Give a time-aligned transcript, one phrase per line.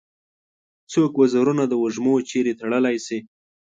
[0.91, 3.17] څوک وزرونه د وږمو چیري تړلای شي؟